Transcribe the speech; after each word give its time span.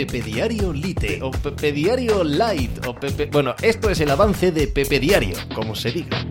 Pepe 0.00 0.22
Diario 0.22 0.72
Lite 0.72 1.20
o 1.22 1.30
Pepe 1.30 1.72
Diario 1.72 2.24
Light 2.24 2.86
o 2.86 2.94
Pepe... 2.94 3.26
Bueno, 3.26 3.54
esto 3.60 3.90
es 3.90 4.00
el 4.00 4.10
avance 4.10 4.50
de 4.50 4.66
Pepe 4.66 4.98
Diario, 4.98 5.36
como 5.54 5.74
se 5.74 5.92
diga. 5.92 6.24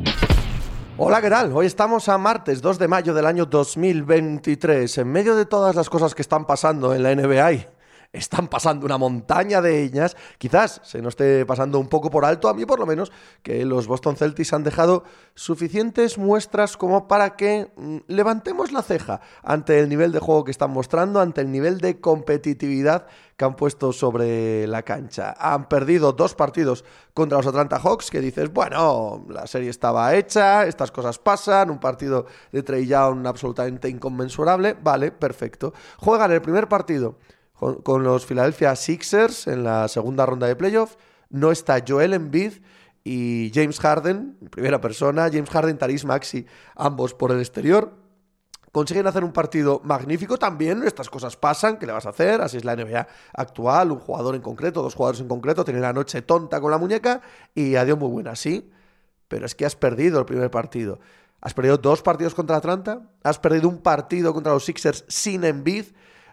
Hola, 0.98 1.22
¿qué 1.22 1.30
tal? 1.30 1.52
Hoy 1.54 1.68
estamos 1.68 2.10
a 2.10 2.18
martes 2.18 2.64
2 2.64 2.80
de 2.80 2.88
mayo 2.88 3.14
del 3.14 3.28
año 3.28 3.46
2023. 3.46 4.98
En 4.98 5.12
medio 5.12 5.36
de 5.36 5.46
todas 5.46 5.76
las 5.76 5.88
cosas 5.88 6.16
que 6.16 6.24
están 6.24 6.48
pasando 6.48 6.96
en 6.96 7.04
la 7.04 7.14
NBA 7.14 7.79
están 8.12 8.48
pasando 8.48 8.86
una 8.86 8.98
montaña 8.98 9.62
de 9.62 9.84
ellas. 9.84 10.16
Quizás 10.38 10.82
se 10.84 11.02
nos 11.02 11.12
esté 11.12 11.46
pasando 11.46 11.80
un 11.80 11.88
poco 11.88 12.10
por 12.10 12.26
alto, 12.26 12.50
a 12.50 12.54
mí 12.54 12.66
por 12.66 12.80
lo 12.80 12.86
menos, 12.86 13.12
que 13.44 13.66
los 13.66 13.88
Boston 13.88 14.16
Celtics 14.16 14.54
han 14.54 14.64
dejado 14.64 15.04
suficientes 15.36 16.18
muestras 16.18 16.76
como 16.76 17.08
para 17.08 17.36
que 17.36 17.72
mm, 17.76 17.98
levantemos 18.08 18.72
la 18.72 18.82
ceja 18.82 19.22
ante 19.44 19.80
el 19.80 19.90
nivel 19.90 20.12
de 20.12 20.20
juego 20.20 20.44
que 20.44 20.52
están 20.52 20.72
mostrando, 20.72 21.20
ante 21.20 21.42
el 21.42 21.52
nivel 21.52 21.80
de 21.80 22.00
competitividad 22.00 23.08
que 23.38 23.46
han 23.46 23.56
puesto 23.56 23.94
sobre 23.94 24.68
la 24.68 24.82
cancha. 24.84 25.34
Han 25.40 25.70
perdido 25.70 26.12
dos 26.12 26.36
partidos 26.36 26.84
contra 27.14 27.38
los 27.38 27.48
Atlanta 27.48 27.80
Hawks, 27.80 28.10
que 28.10 28.20
dices, 28.20 28.52
bueno, 28.52 29.26
la 29.30 29.48
serie 29.48 29.70
estaba 29.70 30.14
hecha, 30.16 30.66
estas 30.66 30.92
cosas 30.92 31.20
pasan, 31.20 31.70
un 31.70 31.80
partido 31.80 32.26
de 32.52 32.64
Trey 32.64 32.86
Young 32.86 33.26
absolutamente 33.26 33.88
inconmensurable, 33.88 34.76
vale, 34.82 35.12
perfecto. 35.12 35.74
Juegan 35.98 36.32
el 36.32 36.42
primer 36.42 36.68
partido 36.68 37.16
con, 37.60 38.04
los 38.04 38.26
Philadelphia 38.26 38.76
Sixers 38.76 39.48
en 39.48 39.64
la 39.64 39.88
segunda 39.88 40.26
ronda 40.26 40.48
de 40.48 40.56
playoffs. 40.56 40.98
No 41.30 41.52
está 41.52 41.84
Joel 41.86 42.14
Embiid 42.14 42.54
y 43.04 43.52
James 43.54 43.80
Harden, 43.80 44.38
en 44.42 44.48
primera 44.48 44.80
persona, 44.80 45.30
James 45.32 45.50
Harden, 45.50 45.78
Taris 45.78 46.06
Maxi, 46.06 46.46
ambos 46.76 47.14
por 47.14 47.32
el 47.32 47.40
exterior. 47.40 47.94
Consiguen 48.72 49.08
hacer 49.08 49.24
un 49.24 49.34
partido 49.34 49.82
magnífico 49.84 50.38
también, 50.38 50.84
estas 50.84 51.10
cosas 51.10 51.36
pasan, 51.36 51.78
¿qué 51.78 51.88
le 51.88 51.92
vas 51.92 52.06
a 52.06 52.10
hacer? 52.10 52.40
Así 52.42 52.58
es 52.58 52.66
la 52.66 52.76
NBA 52.76 53.08
actual, 53.34 53.92
un 53.92 54.00
jugador 54.00 54.36
en 54.36 54.42
concreto, 54.42 54.82
dos 54.82 54.94
jugadores 54.94 55.22
en 55.22 55.28
concreto, 55.28 55.66
tienen 55.66 55.82
la 55.82 55.92
noche 55.92 56.22
tonta 56.22 56.62
con 56.62 56.70
la 56.70 56.78
muñeca 56.78 57.22
y 57.56 57.76
adiós 57.76 57.98
muy 57.98 58.10
buena, 58.10 58.36
sí, 58.36 58.72
pero 59.28 59.48
es 59.48 59.56
que 59.56 59.66
has 59.66 59.76
perdido 59.76 60.20
el 60.20 60.26
primer 60.26 60.52
partido. 60.52 61.00
Has 61.42 61.54
perdido 61.54 61.78
dos 61.78 62.02
partidos 62.02 62.36
contra 62.36 62.58
Atlanta, 62.58 63.02
has 63.24 63.40
perdido 63.40 63.70
un 63.70 63.80
partido 63.80 64.34
contra 64.34 64.54
los 64.54 64.66
Sixers 64.66 65.06
sin 65.08 65.44
Embiid, 65.46 65.86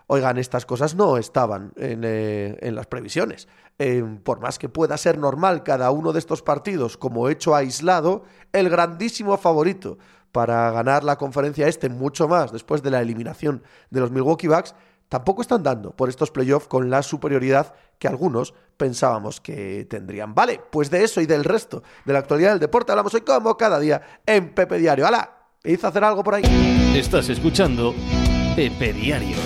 Oigan, 0.09 0.39
estas 0.39 0.65
cosas 0.67 0.95
no 0.95 1.17
estaban 1.17 1.73
en, 1.77 2.03
eh, 2.05 2.71
las 2.73 2.87
previsiones. 2.87 3.49
Eh, 3.79 4.05
por 4.23 4.41
más 4.41 4.59
que 4.59 4.69
pueda 4.69 4.97
ser 4.97 5.19
normal 5.19 5.65
cada 5.65 5.91
uno 5.91 6.13
de 6.13 6.21
estos 6.21 6.43
partidos 6.43 6.97
como 6.97 7.29
hecho 7.29 7.57
aislado, 7.57 8.23
el 8.53 8.71
grandísimo 8.71 9.37
favorito 9.37 9.99
para 10.31 10.71
ganar 10.71 11.03
la 11.03 11.17
conferencia 11.17 11.67
este 11.67 11.89
mucho 11.89 12.29
más 12.29 12.53
después 12.53 12.83
de 12.83 12.91
la 12.91 13.01
eliminación 13.01 13.63
de 13.91 14.01
los 14.01 14.11
Milwaukee 14.11 14.49
Bucks, 14.49 14.75
tampoco 15.09 15.43
están 15.43 15.63
dando 15.63 15.91
por 15.91 16.09
estos 16.09 16.31
playoffs 16.31 16.69
con 16.69 16.89
la 16.89 17.03
superioridad 17.03 17.75
que 17.99 18.07
algunos 18.07 18.55
pensábamos 18.77 19.41
que 19.41 19.87
tendrían. 19.91 20.35
Vale, 20.35 20.61
pues 20.71 20.91
de 20.91 21.03
eso 21.03 21.21
y 21.21 21.27
del 21.27 21.43
resto 21.43 21.83
de 22.05 22.13
la 22.13 22.21
actualidad 22.21 22.51
del 22.51 22.61
deporte 22.61 22.93
hablamos 22.93 23.15
hoy 23.15 23.23
como 23.23 23.57
cada 23.57 23.81
día 23.81 24.03
en 24.25 24.55
Pepe 24.55 24.79
Diario. 24.79 25.07
¡Hala! 25.07 25.33
¿Hizo 25.65 25.89
hacer 25.89 26.05
algo 26.05 26.23
por 26.23 26.35
ahí? 26.35 26.45
Estás 26.95 27.29
escuchando 27.29 27.93
Pepe 28.55 28.93
Diario. 28.93 29.37